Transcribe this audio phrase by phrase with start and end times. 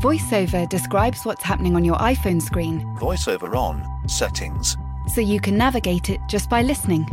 [0.00, 2.80] VoiceOver describes what's happening on your iPhone screen.
[3.00, 4.76] VoiceOver on, settings,
[5.12, 7.04] so you can navigate it just by listening.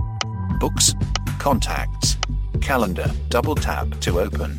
[0.60, 0.94] books,
[1.40, 2.16] contacts,
[2.62, 4.56] calendar, double tap to open.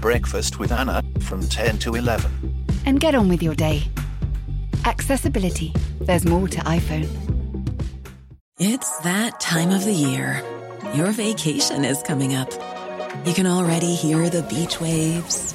[0.00, 2.30] Breakfast with Anna from 10 to 11.
[2.86, 3.82] And get on with your day.
[4.84, 5.72] Accessibility.
[6.00, 7.08] There's more to iPhone.
[8.58, 10.42] It's that time of the year.
[10.94, 12.52] Your vacation is coming up.
[13.24, 15.54] You can already hear the beach waves,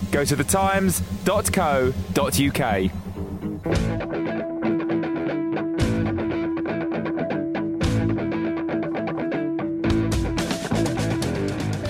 [0.11, 2.91] Go to thetimes.co.uk.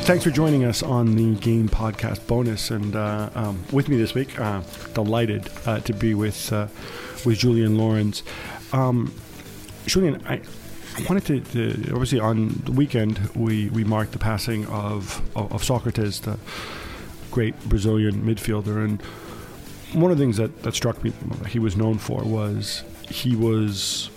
[0.03, 4.14] Thanks for joining us on the Game Podcast bonus, and uh, um, with me this
[4.14, 4.61] week, uh,
[4.94, 6.67] delighted uh, to be with uh,
[7.25, 8.23] with Julien Laurens.
[8.73, 9.14] Um,
[9.86, 10.42] Julien, I,
[10.97, 15.53] I wanted to, to obviously on the weekend we, we marked the passing of, of
[15.53, 16.38] of Socrates, the
[17.31, 19.01] great Brazilian midfielder, and
[19.93, 21.11] one of the things that, that struck me
[21.47, 24.09] he was known for was he was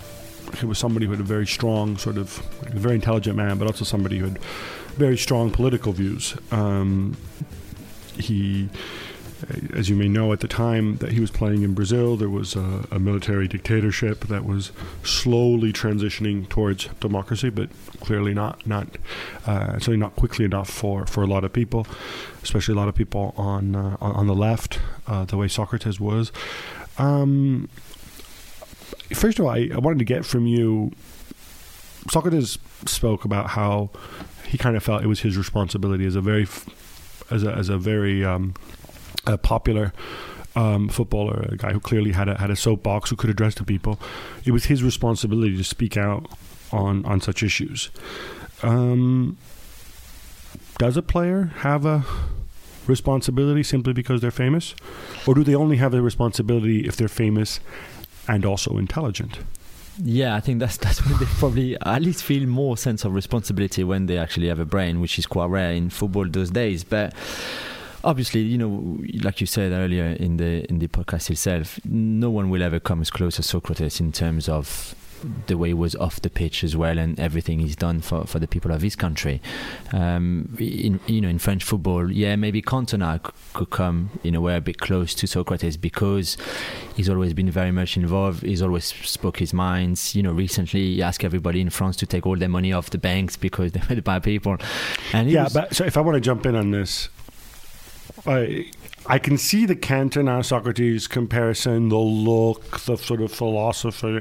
[0.58, 3.66] he was somebody who had a very strong sort of a very intelligent man, but
[3.66, 4.38] also somebody who had
[4.96, 6.36] very strong political views.
[6.52, 7.16] Um,
[8.16, 8.68] he,
[9.72, 12.54] as you may know, at the time that he was playing in Brazil, there was
[12.54, 17.68] a, a military dictatorship that was slowly transitioning towards democracy, but
[18.00, 18.88] clearly not not
[19.46, 21.86] uh, certainly not quickly enough for, for a lot of people,
[22.42, 26.32] especially a lot of people on uh, on, the left, uh, the way Socrates was.
[26.98, 27.68] Um,
[29.12, 30.92] first of all, I, I wanted to get from you.
[32.10, 33.90] Socrates spoke about how
[34.46, 36.46] he kind of felt it was his responsibility as a very,
[37.30, 38.54] as a as a very um,
[39.26, 39.92] a popular
[40.56, 43.64] um, footballer, a guy who clearly had a had a soapbox who could address the
[43.64, 43.98] people.
[44.44, 46.26] It was his responsibility to speak out
[46.72, 47.90] on on such issues.
[48.62, 49.36] Um,
[50.78, 52.04] does a player have a
[52.86, 54.74] responsibility simply because they're famous,
[55.26, 57.60] or do they only have a responsibility if they're famous
[58.28, 59.38] and also intelligent?
[60.02, 63.84] Yeah, I think that's that's when they probably at least feel more sense of responsibility
[63.84, 66.84] when they actually have a brain, which is quite rare in football those days.
[66.84, 67.14] But
[68.04, 72.50] obviously, you know, like you said earlier in the in the podcast itself, no one
[72.50, 74.94] will ever come as close as Socrates in terms of
[75.46, 78.38] the way he was off the pitch as well and everything he's done for, for
[78.38, 79.40] the people of his country.
[79.90, 84.40] Um, in you know in French football, yeah, maybe Cantona c- could come in a
[84.42, 86.36] way a bit close to Socrates because
[86.94, 88.42] he's always been very much involved.
[88.42, 90.14] He's always spoke his minds.
[90.14, 92.98] You know, recently he asked everybody in France to take all their money off the
[92.98, 94.58] banks because they were the bad people.
[95.14, 97.08] And yeah, was- but so if I want to jump in on this,
[98.26, 98.70] I
[99.06, 104.20] I can see the Cantona Socrates comparison, the look, the sort of philosophy.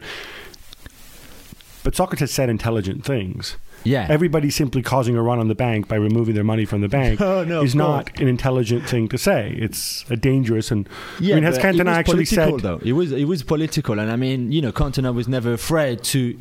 [1.83, 3.57] But Socrates said intelligent things.
[3.83, 6.87] Yeah, Everybody simply causing a run on the bank by removing their money from the
[6.87, 9.55] bank Oh, no, is not an intelligent thing to say.
[9.57, 10.87] It's a dangerous and
[11.19, 12.63] Yeah, I mean, has Cantona was actually political, said?
[12.63, 12.79] though?
[12.83, 16.37] It was it was political, and I mean, you know, Cantona was never afraid to,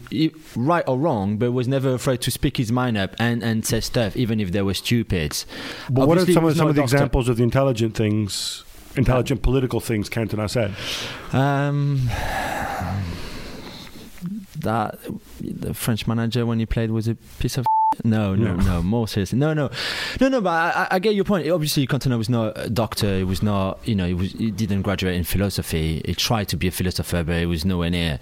[0.57, 3.81] right or wrong, but was never afraid to speak his mind up and, and say
[3.81, 5.45] stuff, even if they were stupid.
[5.91, 6.97] But what are some of some of the doctor.
[6.97, 8.65] examples of the intelligent things,
[8.97, 10.75] intelligent political things Cantona said?
[11.35, 12.09] Um,
[14.61, 14.99] that
[15.51, 17.67] the French manager when he played was a piece of.
[18.05, 18.63] No, no, No.
[18.63, 19.71] no, More seriously, no, no,
[20.19, 20.41] no, no.
[20.41, 21.47] But I, I- get your point.
[21.51, 23.19] Obviously, Cantona was not a doctor.
[23.19, 26.01] He was not, you know, he, was, he didn't graduate in philosophy.
[26.07, 28.19] He tried to be a philosopher, but he was nowhere near.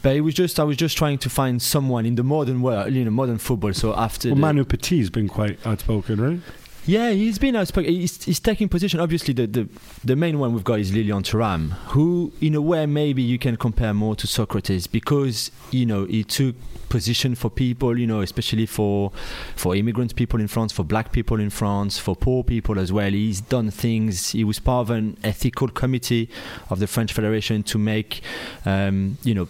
[0.00, 2.92] But it was just, I was just trying to find someone in the modern world,
[2.94, 3.74] you know, modern football.
[3.74, 6.40] So after Well, Manu Petit's been quite outspoken, right?
[6.88, 7.92] Yeah, he's been outspoken.
[7.92, 8.98] He's, he's taking position.
[8.98, 9.68] Obviously, the, the
[10.02, 13.58] the main one we've got is Lilian Thuram, who, in a way, maybe you can
[13.58, 16.56] compare more to Socrates because you know he took
[16.88, 19.12] position for people, you know, especially for
[19.54, 23.10] for immigrant people in France, for black people in France, for poor people as well.
[23.10, 24.30] He's done things.
[24.30, 26.30] He was part of an ethical committee
[26.70, 28.22] of the French Federation to make,
[28.64, 29.46] um, you know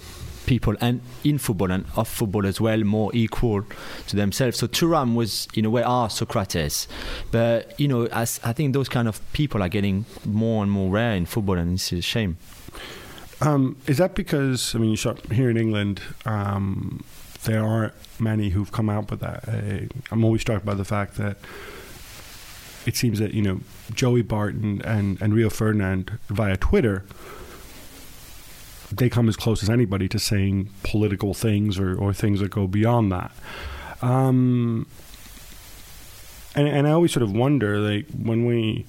[0.49, 3.62] people and in football and off football as well more equal
[4.06, 4.59] to themselves.
[4.59, 6.89] So Thuram was in a way our Socrates,
[7.31, 10.91] but you know as I think those kind of people are getting more and more
[10.91, 12.39] rare in football, and it's a shame.
[13.41, 14.97] Um, is that because I mean,
[15.31, 17.05] here in England, um,
[17.45, 19.49] there aren't many who've come out with that.
[19.49, 21.37] Uh, I'm always struck by the fact that
[22.87, 23.61] it seems that you know
[23.93, 27.05] Joey Barton and and Rio Ferdinand via Twitter
[28.90, 32.67] they come as close as anybody to saying political things or, or things that go
[32.67, 33.32] beyond that.
[34.02, 34.87] Um,
[36.55, 38.87] and, and I always sort of wonder, like, when we.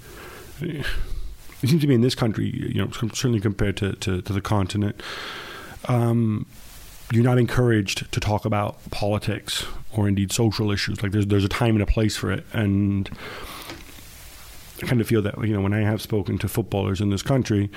[0.62, 4.40] It seems to me in this country, you know, certainly compared to, to, to the
[4.40, 5.01] continent,
[5.90, 6.46] um,
[7.12, 11.01] you're not encouraged to talk about politics or indeed social issues.
[11.01, 13.10] Like there's there's a time and a place for it, and
[14.81, 17.24] I kind of feel that you know when I have spoken to footballers in this
[17.24, 17.69] country,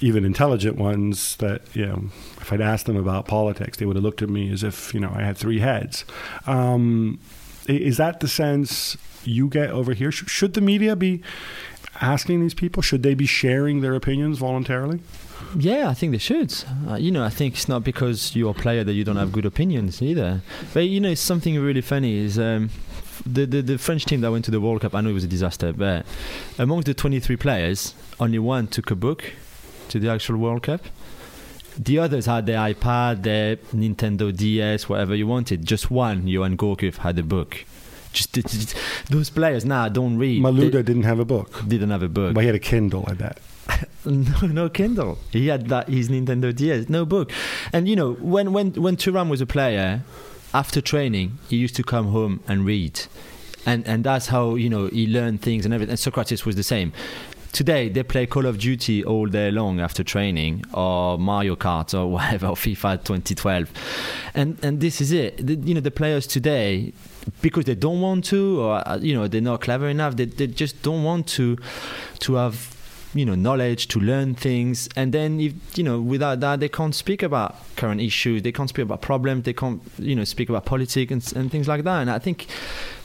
[0.00, 2.04] even intelligent ones, that you know
[2.40, 5.00] if I'd asked them about politics, they would have looked at me as if you
[5.00, 6.04] know I had three heads.
[6.46, 7.18] Um,
[7.66, 10.12] is that the sense you get over here?
[10.12, 11.22] Should the media be
[12.00, 12.82] asking these people?
[12.82, 15.00] Should they be sharing their opinions voluntarily?
[15.56, 16.54] Yeah, I think they should.
[16.88, 19.32] Uh, you know, I think it's not because you're a player that you don't have
[19.32, 20.42] good opinions either.
[20.72, 22.70] But you know, something really funny is um,
[23.24, 24.94] the, the, the French team that went to the World Cup.
[24.94, 26.06] I know it was a disaster, but
[26.58, 29.32] amongst the 23 players, only one took a book
[29.88, 30.82] to the actual World Cup.
[31.78, 35.66] The others had their iPad, their Nintendo DS, whatever you wanted.
[35.66, 37.64] Just one, Yoann Gourcuff, had a book.
[38.12, 38.74] Just, just,
[39.10, 40.42] those players now don't read.
[40.42, 41.62] Malouda they didn't have a book.
[41.68, 42.32] Didn't have a book.
[42.32, 43.40] But he had a Kindle, I bet.
[44.06, 45.18] no, no Kindle.
[45.30, 47.30] He had that his Nintendo DS, no book.
[47.74, 50.02] And you know, when when when Thuram was a player,
[50.54, 53.02] after training, he used to come home and read,
[53.66, 55.90] and and that's how you know he learned things and everything.
[55.90, 56.92] And Socrates was the same.
[57.56, 62.06] Today they play Call of Duty all day long after training, or Mario Kart, or
[62.16, 63.70] whatever, or FIFA 2012,
[64.34, 65.38] and and this is it.
[65.38, 66.92] The, you know, the players today
[67.40, 70.46] because they don't want to or uh, you know they're not clever enough they, they
[70.46, 71.56] just don't want to
[72.20, 72.75] to have
[73.16, 74.88] you know knowledge to learn things.
[74.96, 78.42] And then if you know without that they can't speak about current issues.
[78.42, 79.44] They can't speak about problems.
[79.44, 82.00] They can't you know speak about politics and, and things like that.
[82.00, 82.46] And i think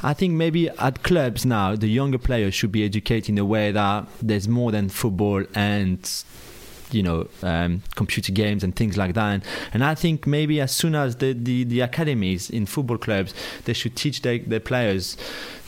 [0.04, 3.72] i think maybe at clubs now the younger players should be educated in a way
[3.72, 6.24] that there's more than football and
[6.94, 9.32] you know um, computer games and things like that.
[9.34, 9.44] And,
[9.74, 13.34] and I think maybe as soon as the, the, the academies in football clubs
[13.66, 15.18] they should teach their, their players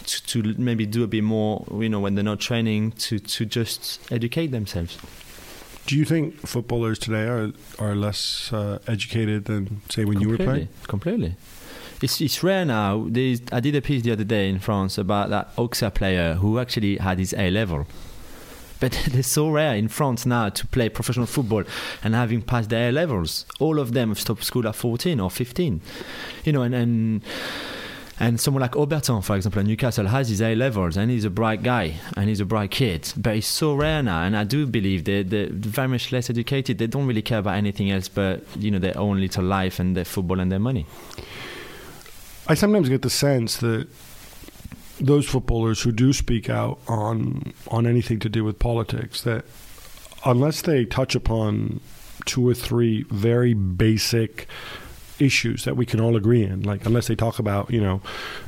[0.05, 3.45] to, to maybe do a bit more, you know, when they're not training, to, to
[3.45, 4.97] just educate themselves.
[5.85, 10.21] Do you think footballers today are are less uh, educated than say when Completely.
[10.21, 10.69] you were playing?
[10.87, 11.35] Completely.
[12.01, 13.07] It's, it's rare now.
[13.09, 16.59] There's, I did a piece the other day in France about that Auxerre player who
[16.59, 17.87] actually had his A level.
[18.81, 21.63] But it's so rare in France now to play professional football
[22.03, 23.45] and having passed their A levels.
[23.59, 25.79] All of them have stopped school at 14 or 15.
[26.43, 27.23] You know, and, and
[28.19, 31.29] and someone like Obertan, for example, at Newcastle has his A levels and he's a
[31.29, 33.11] bright guy and he's a bright kid.
[33.17, 34.23] But it's so rare now.
[34.23, 36.77] And I do believe they're, they're very much less educated.
[36.77, 39.97] They don't really care about anything else but, you know, their own little life and
[39.97, 40.85] their football and their money.
[42.47, 43.87] I sometimes get the sense that
[44.99, 49.43] those footballers who do speak out on on anything to do with politics that
[50.23, 51.79] unless they touch upon
[52.25, 54.47] two or three very basic
[55.23, 56.63] issues that we can all agree in.
[56.63, 58.01] Like unless they talk about you know,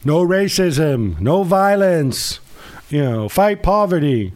[0.03, 2.39] no racism, no violence,
[2.89, 4.33] you know, fight poverty.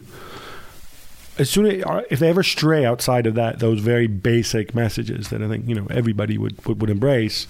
[1.38, 5.30] As soon as uh, if they ever stray outside of that, those very basic messages
[5.30, 7.46] that I think you know everybody would would, would embrace,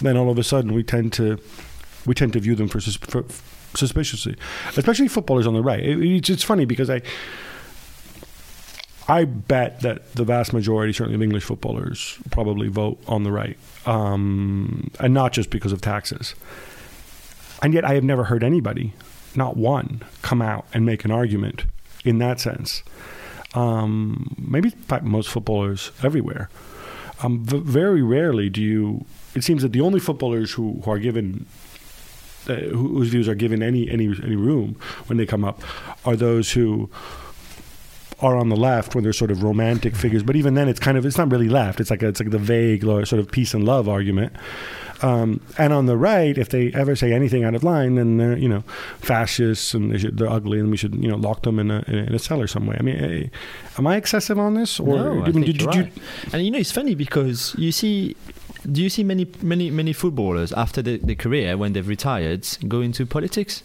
[0.00, 1.38] then all of a sudden we tend to
[2.06, 3.24] we tend to view them for, for
[3.74, 4.36] suspiciously,
[4.76, 5.80] especially footballers on the right.
[5.80, 7.02] It, it's, it's funny because I
[9.12, 13.58] I bet that the vast majority, certainly of English footballers, probably vote on the right,
[13.84, 16.34] um, and not just because of taxes.
[17.62, 18.94] And yet, I have never heard anybody,
[19.36, 21.66] not one, come out and make an argument
[22.06, 22.82] in that sense.
[23.52, 26.48] Um, maybe, most footballers everywhere.
[27.22, 29.04] Um, very rarely do you.
[29.34, 31.44] It seems that the only footballers who, who are given
[32.48, 34.76] uh, whose views are given any any any room
[35.06, 35.60] when they come up
[36.06, 36.90] are those who
[38.22, 40.22] are on the left when they're sort of romantic figures.
[40.22, 41.80] But even then, it's kind of it's not really left.
[41.80, 44.32] It's like a, it's like the vague sort of peace and love argument.
[45.02, 48.38] Um, and on the right, if they ever say anything out of line, then they're
[48.38, 48.62] you know
[49.00, 51.82] fascists and they should, they're ugly, and we should you know lock them in a,
[51.88, 52.76] in a cellar somewhere.
[52.78, 53.30] I mean, hey,
[53.78, 54.78] am I excessive on this?
[54.78, 55.86] Or no, I think did, you're right.
[55.86, 56.02] You,
[56.32, 58.16] and you know, it's funny because you see
[58.70, 62.80] do you see many many many footballers after the, the career when they've retired go
[62.80, 63.64] into politics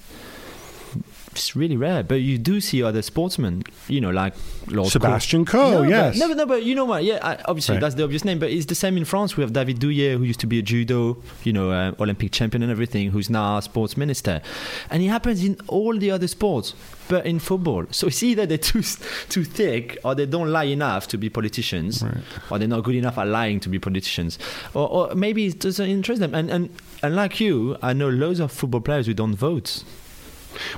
[1.38, 2.04] it's really rare.
[2.04, 4.34] But you do see other sportsmen, you know, like
[4.68, 5.72] Lord Sebastian Coe.
[5.72, 6.18] No, yes.
[6.18, 7.04] But, no, but, no, but you know what?
[7.04, 7.82] Yeah, I, obviously right.
[7.82, 8.40] that's the obvious name.
[8.40, 9.38] But it's the same in France.
[9.38, 12.64] We have David Douillet, who used to be a judo, you know, uh, Olympic champion
[12.64, 14.42] and everything, who's now our sports minister,
[14.90, 16.74] and it happens in all the other sports.
[17.10, 18.82] But in football, so it's either they're too
[19.30, 22.18] too thick, or they don't lie enough to be politicians, right.
[22.52, 24.38] or they're not good enough at lying to be politicians,
[24.74, 26.36] or, or maybe it doesn't interest them.
[26.36, 26.70] And, and
[27.02, 29.84] and like you, I know loads of football players who don't vote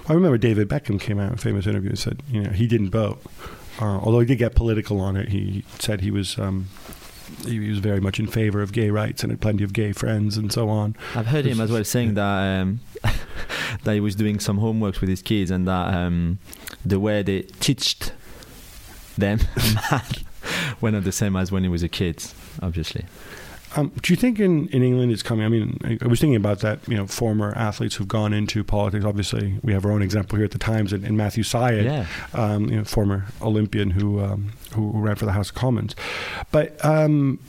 [0.08, 2.68] I remember David Beckham came out in a famous interview and said, you know, he
[2.68, 3.22] didn't vote.
[3.80, 6.68] Uh, although he did get political on it, he said he was um,
[7.46, 10.38] he was very much in favor of gay rights and had plenty of gay friends
[10.38, 10.96] and so on.
[11.16, 12.82] I've heard him as well saying that um,
[13.84, 16.40] that he was doing some homeworks with his kids and that um,
[16.86, 18.14] the way they teached
[19.18, 20.24] them math
[20.82, 22.24] were not the same as when he was a kid,
[22.62, 23.06] obviously.
[23.76, 25.46] Um, do you think in, in England it's coming?
[25.46, 26.80] I mean, I, I was thinking about that.
[26.88, 29.06] You know, former athletes who've gone into politics.
[29.06, 32.06] Obviously, we have our own example here at the Times, and, and Matthew Syed, Yeah.
[32.34, 35.96] um, you know, former Olympian who um, who ran for the House of Commons.
[36.52, 37.40] But um,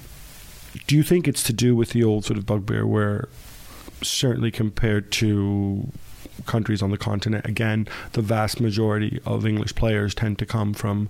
[0.86, 3.28] do you think it's to do with the old sort of bugbear, where
[4.02, 5.88] certainly compared to
[6.46, 11.08] countries on the continent, again, the vast majority of English players tend to come from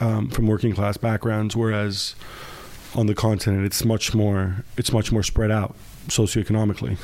[0.00, 2.14] um, from working class backgrounds, whereas
[2.98, 5.76] on the continent it's much more it's much more spread out
[6.08, 6.98] socioeconomically.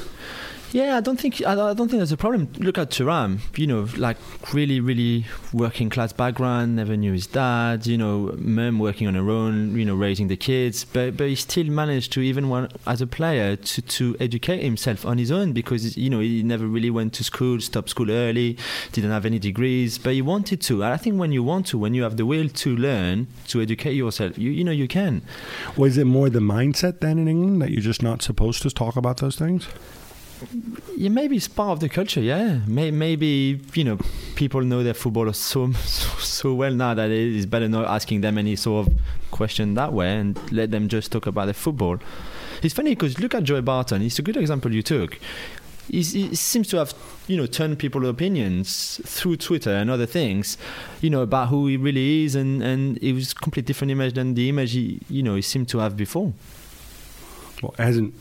[0.74, 2.48] Yeah, I don't think I I don't think there's a problem.
[2.58, 4.16] Look at Thuram, you know, like
[4.52, 9.30] really, really working class background, never knew his dad, you know, mum working on her
[9.30, 13.06] own, you know, raising the kids, but but he still managed to even as a
[13.06, 17.12] player to to educate himself on his own because you know he never really went
[17.12, 18.58] to school, stopped school early,
[18.90, 20.82] didn't have any degrees, but he wanted to.
[20.82, 23.60] And I think when you want to, when you have the will to learn, to
[23.60, 25.22] educate yourself, you you know you can.
[25.76, 28.96] Was it more the mindset then in England that you're just not supposed to talk
[28.96, 29.68] about those things?
[30.96, 32.20] Yeah, maybe it's part of the culture.
[32.20, 33.98] Yeah, May, maybe you know
[34.34, 38.20] people know their football so, so so well now that it is better not asking
[38.20, 38.94] them any sort of
[39.30, 41.98] question that way and let them just talk about the football.
[42.62, 44.02] It's funny because look at Joey Barton.
[44.02, 45.18] It's a good example you took.
[45.90, 46.94] He seems to have
[47.26, 50.56] you know turned people's opinions through Twitter and other things,
[51.02, 54.14] you know about who he really is, and and it was a completely different image
[54.14, 56.32] than the image he you know he seemed to have before.
[57.62, 58.14] Well, hasn't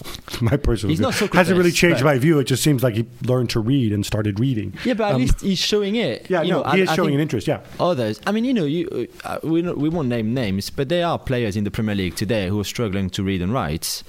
[0.40, 2.38] my personal He's view, not Socrates, hasn't really changed my view.
[2.38, 4.74] It just seems like he learned to read and started reading.
[4.84, 6.28] Yeah, but at Um, least he's showing it.
[6.30, 7.46] Yeah, you no, know, he I- is I showing an interest.
[7.46, 8.20] Yeah, others.
[8.26, 11.56] I mean, you know, you, uh, we we won't name names, but there are players
[11.56, 14.02] in the Premier League today who are struggling to read and write,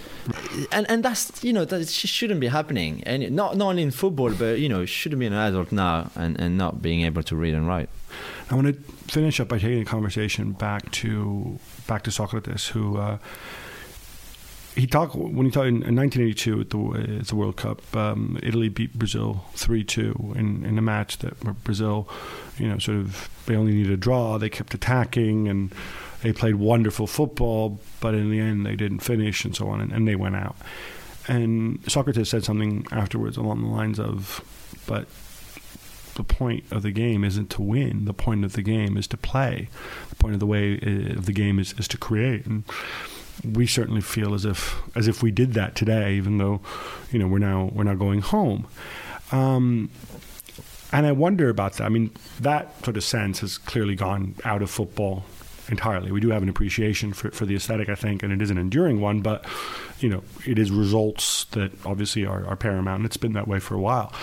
[0.71, 3.91] and and that's you know that sh- shouldn't be happening, and not not only in
[3.91, 7.35] football, but you know, shouldn't be an adult now and, and not being able to
[7.35, 7.89] read and write.
[8.49, 8.73] I want to
[9.11, 13.17] finish up by taking the conversation back to back to Socrates, who uh,
[14.75, 17.95] he talked when he talked in, in 1982 at the uh, at the World Cup.
[17.95, 22.07] Um, Italy beat Brazil three two in in a match that Brazil,
[22.57, 24.37] you know, sort of they only needed a draw.
[24.37, 25.73] They kept attacking and
[26.21, 29.91] they played wonderful football, but in the end they didn't finish and so on, and,
[29.91, 30.55] and they went out.
[31.27, 34.41] And Socrates said something afterwards along the lines of,
[34.87, 35.07] "But
[36.15, 38.05] the point of the game isn't to win.
[38.05, 39.69] The point of the game is to play.
[40.09, 42.45] The point of the way uh, of the game is, is to create.
[42.45, 42.63] And
[43.43, 46.61] we certainly feel as if as if we did that today, even though
[47.11, 48.67] you know we're now we're now going home.
[49.31, 49.89] Um,
[50.91, 51.85] and I wonder about that.
[51.85, 55.23] I mean, that sort of sense has clearly gone out of football
[55.69, 56.11] entirely.
[56.11, 58.57] We do have an appreciation for, for the aesthetic, I think, and it is an
[58.57, 59.45] enduring one, but,
[59.99, 63.59] you know, it is results that obviously are, are paramount, and it's been that way
[63.59, 64.13] for a while.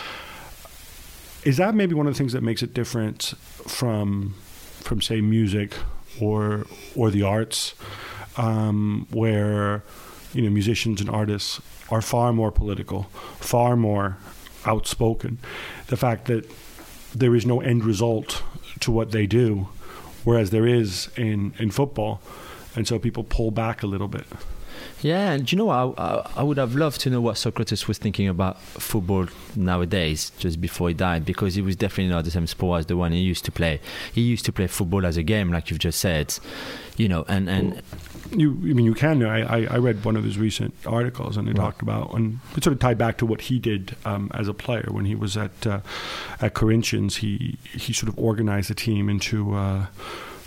[1.44, 3.34] Is that maybe one of the things that makes it different
[3.66, 4.34] from,
[4.80, 5.74] from say, music
[6.20, 7.74] or or the arts,
[8.36, 9.82] um, where
[10.32, 13.04] you know musicians and artists are far more political,
[13.40, 14.18] far more
[14.66, 15.38] outspoken.
[15.86, 16.48] The fact that
[17.14, 18.42] there is no end result
[18.80, 19.68] to what they do,
[20.24, 22.20] whereas there is in, in football,
[22.76, 24.26] and so people pull back a little bit.
[25.02, 25.70] Yeah, and you know?
[25.70, 30.32] I, I, I would have loved to know what Socrates was thinking about football nowadays,
[30.38, 33.12] just before he died, because it was definitely not the same sport as the one
[33.12, 33.80] he used to play.
[34.12, 36.34] He used to play football as a game, like you've just said,
[36.96, 37.82] you know, and and
[38.36, 39.22] You, I mean, you can.
[39.24, 41.64] I, I, I read one of his recent articles, and it Right.
[41.64, 44.52] talked about, and it sort of tied back to what he did um, as a
[44.54, 45.80] player when he was at uh,
[46.40, 47.16] at Corinthians.
[47.18, 49.86] He he sort of organized the team into uh,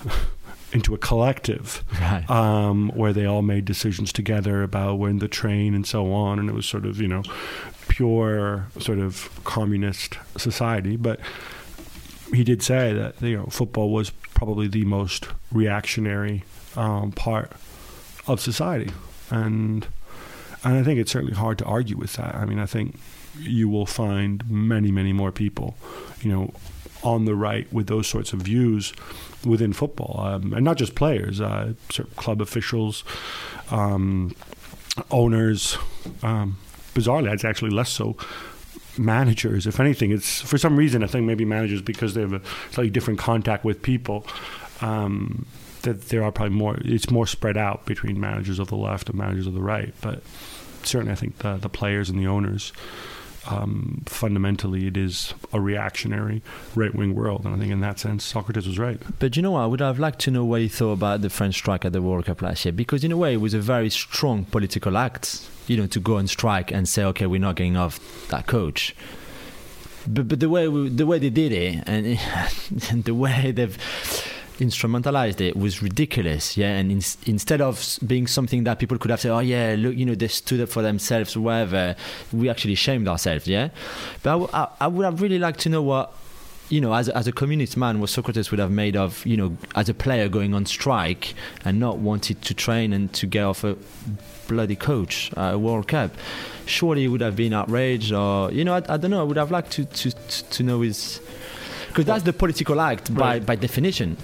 [0.74, 2.30] into a collective, right.
[2.30, 6.50] um, where they all made decisions together about when to train and so on, and
[6.50, 7.24] it was sort of you know
[7.88, 11.20] pure sort of communist society, but.
[12.34, 16.46] He did say that you know football was probably the most reactionary
[16.78, 17.51] um, part
[18.25, 18.94] of society,
[19.30, 19.86] and
[20.63, 22.36] and I think it's certainly hard to argue with that.
[22.36, 22.98] I mean, I think
[23.40, 25.75] you will find many, many more people,
[26.22, 26.54] you know,
[27.03, 28.93] on the right with those sorts of views
[29.46, 31.74] within football, um, and not just players, uh,
[32.15, 33.03] club officials,
[33.72, 34.36] um,
[35.10, 35.77] owners.
[36.22, 36.58] Um,
[36.93, 38.15] bizarrely, it's actually less so
[38.98, 39.65] managers.
[39.65, 42.41] If anything, it's for some reason I think maybe managers because they have a
[42.72, 44.25] slightly different contact with people.
[44.81, 45.46] Um,
[45.84, 46.77] that there are probably more.
[46.84, 49.93] It's more spread out between managers of the left and managers of the right.
[50.01, 50.22] But
[50.84, 52.72] certainly, I think the the players and the owners
[53.48, 56.42] um, fundamentally it is a reactionary
[56.76, 57.46] right wing world.
[57.46, 59.02] And I think in that sense, Socrates was right.
[59.20, 59.56] But you know?
[59.56, 62.02] I would have liked to know what he thought about the French strike at the
[62.02, 65.48] World Cup last year, because in a way it was a very strong political act,
[65.68, 68.96] you know, to go on strike and say, okay, we're not getting off that coach.
[70.08, 72.20] But but the way we, the way they did it and,
[72.90, 73.78] and the way they've
[74.62, 79.20] instrumentalized it was ridiculous yeah and in, instead of being something that people could have
[79.20, 81.96] said oh yeah look you know they stood up for themselves whatever
[82.32, 83.70] we actually shamed ourselves yeah
[84.22, 86.13] but I, I would have really liked to know what
[86.70, 89.58] you know, as, as a communist man, what Socrates would have made of, you know,
[89.75, 91.34] as a player going on strike
[91.65, 93.75] and not wanted to train and to get off a
[94.48, 96.12] bloody coach at a World Cup.
[96.65, 99.20] Surely he would have been outraged, or you know, I, I don't know.
[99.20, 101.20] I would have liked to to to know his
[101.89, 103.46] because that's the political act by Right.
[103.46, 104.15] by definition.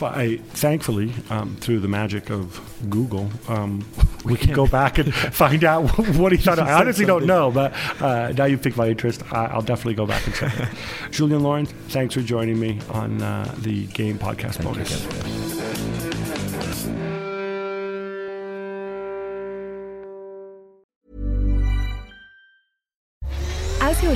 [0.00, 3.84] Well, I, thankfully, um, through the magic of Google, um,
[4.24, 5.82] we, We can go back and find out
[6.16, 6.58] what he thought.
[6.58, 9.22] I honestly don't know, but uh, now you've piqued my interest.
[9.32, 10.68] I, I'll definitely go back and check it.
[11.10, 15.89] Julien Laurens, thanks for joining me on uh, the Game Podcast Thank you, bonus.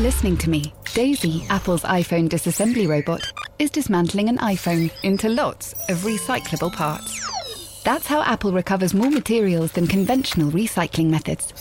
[0.04, 5.96] Listening to me, Daisy, Apple's iPhone disassembly robot, is dismantling an iPhone into lots of
[6.04, 7.82] recyclable parts.
[7.84, 11.52] That's how Apple recovers more materials than conventional recycling methods.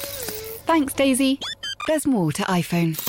[0.66, 1.40] Thanks, Daisy.
[1.88, 3.00] There's more to iPhone.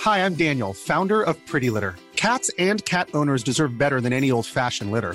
[0.00, 1.96] Hi, I'm Daniel, founder of Pretty Litter.
[2.16, 5.14] Cats and cat owners deserve better than any old fashioned litter.